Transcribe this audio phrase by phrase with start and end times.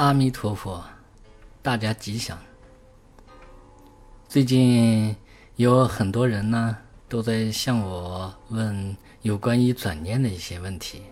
[0.00, 0.82] 阿弥陀佛，
[1.60, 2.38] 大家吉祥。
[4.30, 5.14] 最近
[5.56, 6.74] 有很多人呢
[7.06, 11.02] 都在向我问有关于转念的一些问题，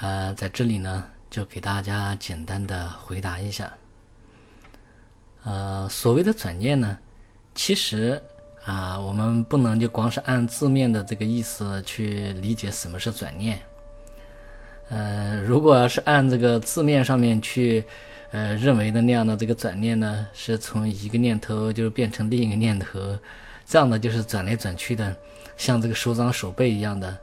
[0.00, 3.72] 呃，在这里呢就给大家简单的回答一下。
[5.44, 6.98] 呃，所谓的转念呢，
[7.54, 8.20] 其实
[8.64, 13.62] 啊，我们不能就光是按字面的这个意思去理解什么是转念。
[14.94, 17.82] 呃，如果要是按这个字面上面去，
[18.30, 23.00] 呃，认为的那样的这个转念呢，是从一个念头就变成另一个念头，
[23.64, 25.16] 这样的就是转来转去的，
[25.56, 27.16] 像这个手掌手背一样的。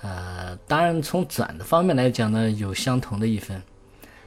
[0.00, 3.62] 呃，当然从转的方面来讲呢，有相同的一分，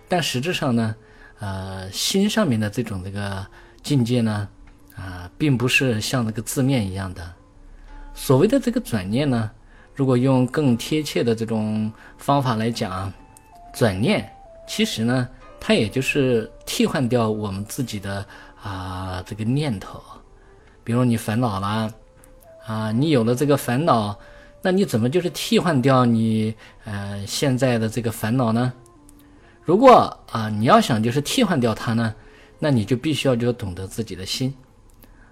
[0.07, 0.95] 但实质上呢，
[1.39, 3.45] 呃，心上面的这种这个
[3.83, 4.47] 境界呢，
[4.95, 7.29] 啊，并不是像这个字面一样的。
[8.13, 9.51] 所谓的这个转念呢。
[9.95, 13.11] 如果用更贴切的这种方法来讲，
[13.73, 14.29] 转念
[14.67, 15.27] 其实呢，
[15.59, 18.25] 它也就是替换掉我们自己的
[18.61, 20.01] 啊这个念头。
[20.83, 21.89] 比如你烦恼了
[22.65, 24.17] 啊，你有了这个烦恼，
[24.61, 28.73] 那你怎么就是替换掉你呃现在的这个烦恼呢？
[29.63, 32.13] 如果啊你要想就是替换掉它呢，
[32.59, 34.53] 那你就必须要就懂得自己的心。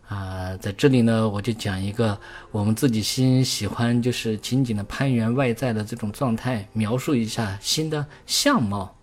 [0.07, 2.17] 啊，在这里呢，我就讲一个
[2.51, 8.95] 我们自己心喜欢，就是紧紧的攀援外在的这种状态，描述一下心的相貌。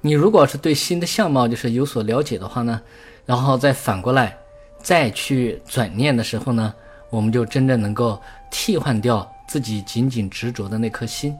[0.00, 2.78] 你如果是对心的相貌就是有所了解的话呢，
[3.24, 4.36] 然后再反过来
[4.82, 6.74] 再去转念的时候呢，
[7.08, 11.34] 我们就真正能够替换掉自己紧紧执着的那颗心。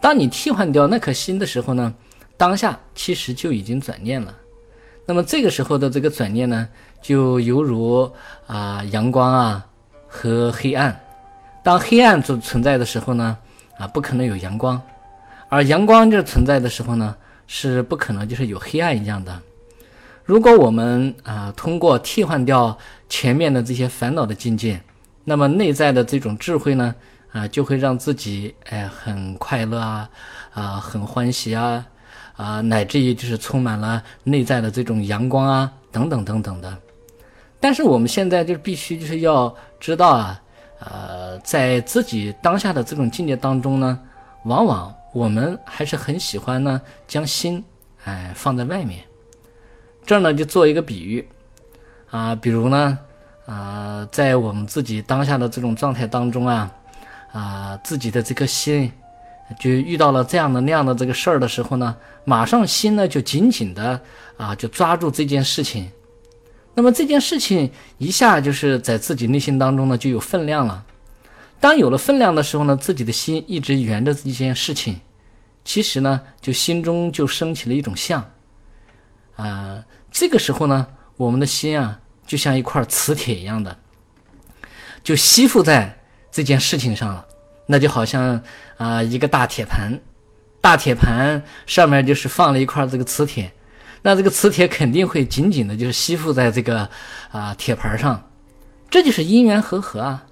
[0.00, 1.92] 当你替换掉那颗心的时候呢，
[2.36, 4.32] 当下其实就已经转念了。
[5.06, 6.68] 那么这个时候的这个转念呢，
[7.00, 8.10] 就犹如
[8.46, 9.64] 啊阳光啊
[10.08, 11.00] 和黑暗。
[11.62, 13.38] 当黑暗存存在的时候呢，
[13.78, 14.76] 啊不可能有阳光；
[15.48, 19.40] 而阳光就存在的时候呢，是不可能就是有黑暗一样的。
[20.24, 22.76] 如果我们啊通过替换掉
[23.08, 24.80] 前面的这些烦恼的境界，
[25.24, 26.94] 那么内在的这种智慧呢，
[27.30, 30.10] 啊就会让自己哎很快乐啊，
[30.52, 31.86] 啊很欢喜啊。
[32.36, 36.76] 啊，乃至于就是充满了内在的这种阳光啊，等等等等的。
[37.58, 40.42] 但是我们现在就必须就是要知道啊，
[40.80, 43.98] 呃，在自己当下的这种境界当中呢，
[44.44, 47.64] 往往我们还是很喜欢呢，将心
[48.04, 49.00] 哎放在外面。
[50.04, 51.26] 这儿呢就做一个比喻
[52.10, 52.98] 啊，比如呢，
[53.46, 56.70] 啊，在我们自己当下的这种状态当中啊，
[57.32, 58.92] 啊，自己的这颗心。
[59.58, 64.00] 就遇到了这样的那样的这个事儿的时候呢，马上心呢就紧紧的
[64.36, 65.90] 啊，就抓住这件事情。
[66.74, 70.84] 那么这件事情一下就是在自己内心当中呢就有分量了。
[71.58, 75.00] 当有了分量的时候呢，自己的心一直圆着这件事情，
[75.64, 78.22] 其实呢就心中就升起了一种相。
[79.36, 80.86] 啊，这个时候呢，
[81.16, 83.78] 我们的心啊就像一块磁铁一样的，
[85.02, 85.98] 就吸附在
[86.30, 87.26] 这件事情上了。
[87.66, 88.40] 那就好像
[88.76, 89.98] 啊，一个大铁盘，
[90.60, 93.52] 大铁盘上面就是放了一块这个磁铁，
[94.02, 96.88] 那这个磁铁肯定会紧紧的，就是吸附在这个
[97.32, 98.30] 啊铁盘上，
[98.88, 100.24] 这就是因缘和合啊。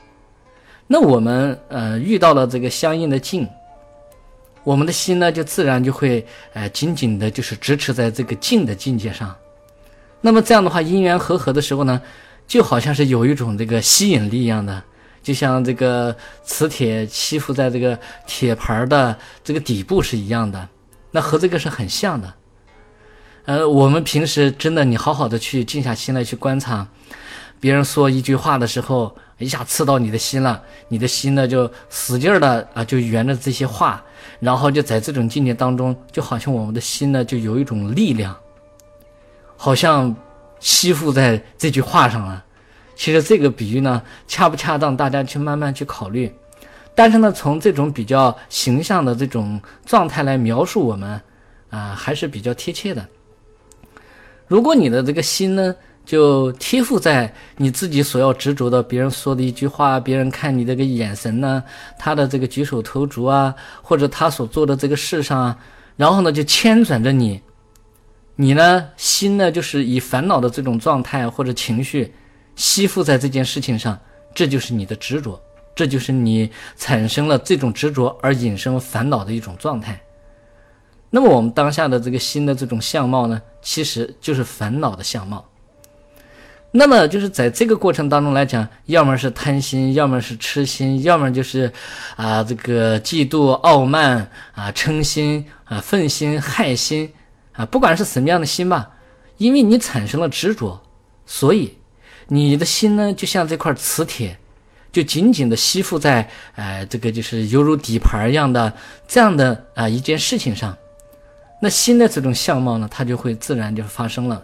[0.87, 3.49] 那我们呃遇到了这个相应的境，
[4.63, 9.35] 我们的心呢就自然就会呃紧紧的，就是支持在这个境的境界上。
[10.21, 12.01] 那么这样的话，因缘和合的时候呢，
[12.47, 14.83] 就好像是有一种这个吸引力一样的。
[15.25, 16.15] 就像这个
[16.45, 20.69] 磁铁吸附在这个铁盘的这个底部是一样的，
[21.11, 22.33] 那和这个是很像的。
[23.47, 26.87] 呃，我们平时真的，你好好的去静下心来去观察，
[27.59, 34.05] 别人说一句话的时候，一下刺到你的心了，你的心呢就使劲的啊，就沿着这些话，
[34.41, 38.35] 然后就在这种境界当中，就好像我们的心呢就有一种力量，
[39.57, 40.15] 好像
[40.61, 42.45] 吸附在这句话上了。
[42.97, 46.33] 其实这个比喻呢，恰不恰当，大家去慢慢去考虑。
[46.95, 51.21] 但是呢，从这种比较形象的这种状态来描述我们，
[51.69, 53.05] 啊，还是比较贴切的。
[54.47, 55.75] 如果你的这个心呢，
[56.05, 61.65] 就贴附在你自己所要执着的别人说的一句话，别人看你这个眼神呢，
[61.99, 63.53] 他的这个举手投足啊，
[63.83, 65.59] 或者他所做的这个事上啊，
[65.97, 67.41] 然后呢，就牵转着你，
[68.37, 72.15] 你呢，心呢，就是以烦恼的这种状态或者情绪。
[72.57, 73.99] 吸附在这件事情上，
[74.35, 75.41] 这就是你的执着，
[75.75, 80.01] 这就是你产生了这种执着而引生烦恼的一种状态。
[81.11, 85.45] 那么我们当下的这个心的这种相貌呢，其实就是烦恼的相貌。
[86.77, 91.73] 那么就是在这个过程当中来讲，要么是贪心，要么是痴心，要么就是
[92.17, 97.09] 啊这个嫉妒、傲慢啊嗔心啊愤心、害心
[97.53, 98.91] 啊，不管是什么样的心吧，
[99.37, 100.83] 因为你产生了执着，
[101.25, 101.79] 所以
[102.29, 104.37] 你的心呢就像这块磁铁，
[104.93, 108.73] 就紧紧的吸附在呃这个就是犹如底盘一样的
[109.07, 110.77] 这样的啊一件事情上，
[111.61, 114.43] 那新的这种相貌呢，它就会自然就发生了。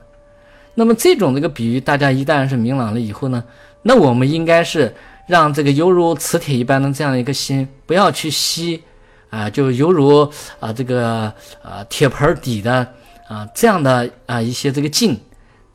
[0.74, 3.42] 那么这种这个比喻，大家一旦是明朗了以后呢，
[3.82, 4.94] 那我们应该是
[5.26, 8.82] 让这个犹如磁铁一般的这样一个心，不要去吸，
[9.30, 12.86] 啊，就犹如啊这个啊铁盆底的
[13.26, 15.20] 啊这样的啊一些这个劲，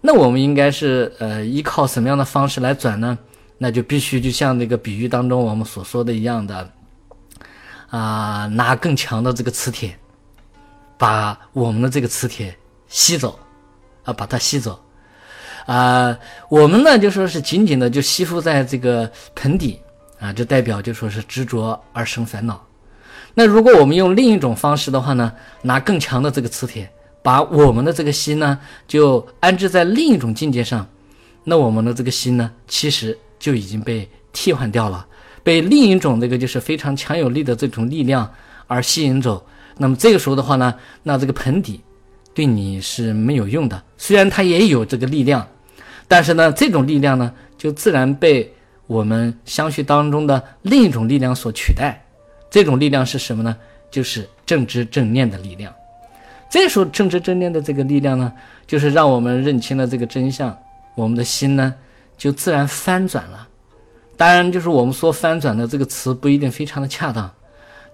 [0.05, 3.17] 那我们应该是呃依靠什么样的方式来转呢？
[3.57, 6.69] 那就必须就像那个比喻当中我们所说的一样的，
[7.89, 9.97] 啊拿更强的这个磁铁，
[10.97, 12.55] 把我们的这个磁铁
[12.87, 13.39] 吸走，
[14.03, 14.79] 啊把它吸走。
[15.65, 16.15] 啊，
[16.47, 19.79] 我们呢就说是紧紧的就吸附在这个盆底
[20.19, 22.63] 啊，就代表就说是执着而生烦恼。
[23.33, 26.87] 那如果我们用另一种方式的话呢，拿更强的这个磁铁，
[27.25, 30.87] 把我们的这个心呢就安置在另一种境界上，
[31.43, 35.07] 那我们的这个心呢其实就已经被替换掉了，
[35.41, 38.31] 被另一种这个就是非常强有力的这种力量
[38.67, 39.43] 而吸引走。
[39.77, 41.81] 那么这个时候的话呢，那这个盆底
[42.31, 45.47] 对你是没有用的，虽然它也有这个力量。
[46.07, 48.53] 但是呢，这种力量呢，就自然被
[48.85, 52.05] 我们相续当中的另一种力量所取代。
[52.51, 53.57] 这种力量是什么呢？
[53.89, 55.73] 就是正知正念的力量。
[56.55, 58.31] 这时候，正知正念的这个力量呢，
[58.65, 60.57] 就是让我们认清了这个真相，
[60.95, 61.75] 我们的心呢，
[62.17, 63.45] 就自然翻转了。
[64.15, 67.29] 当然，就是我们说翻转的这个词不一定非常的恰当，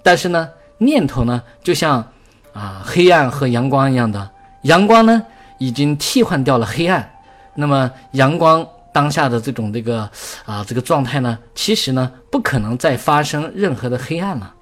[0.04, 0.48] 但是呢，
[0.78, 2.08] 念头呢，就像
[2.54, 4.30] 啊黑暗和阳光一样的，
[4.62, 5.26] 阳光呢
[5.58, 7.12] 已经替换掉了黑暗。
[7.56, 10.08] 那么阳光当下的这种这个
[10.46, 14.54] 啊这个状态呢，其实呢不可能再发生任何的黑暗了，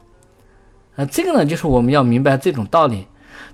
[0.95, 3.05] 啊这个呢就是我们要明白这种道理。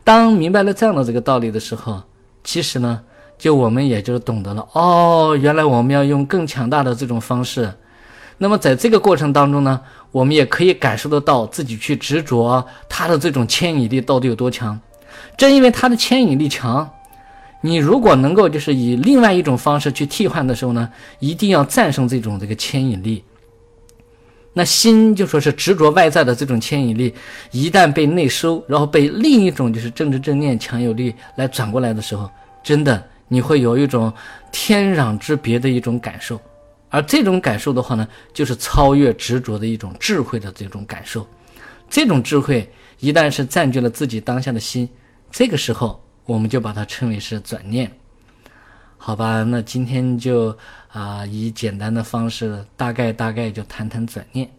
[0.03, 2.01] 当明白了这样的这个道理的时候，
[2.43, 3.01] 其实呢
[3.37, 7.73] 就我们也就懂得了哦，原来我们要用更强大的这种方式。
[8.37, 9.81] 那么在这个过程当中呢，
[10.11, 14.79] 我们也可以感受得到自己去执着它的这种牵引力到底有多强。
[15.37, 16.89] 正因为它的牵引力强。
[17.61, 20.87] 你如果能够就是以另外一种方式去替换的时候呢，
[21.19, 23.23] 一定要战胜这种这个牵引力。
[24.57, 27.13] 那心就说是执着外在的这种牵引力，
[27.51, 32.31] 一旦被内收，然后被另一种就是正知正念强有力来转过来的时候，
[32.63, 34.11] 真的你会有一种
[34.51, 36.39] 天壤之别的一种感受。
[36.89, 41.27] 而这种感受的话呢，就是超越执着的一种智慧的这种感受。
[41.89, 42.67] 这种智慧
[42.99, 44.87] 一旦是占据了自己当下的心，
[45.29, 46.01] 这个时候。
[46.27, 47.91] 我们就把它称为是转念，
[49.05, 49.43] 好吧？
[49.43, 50.57] 那今天就
[50.91, 54.49] 啊以简单的方式，大概大概就谈谈转念。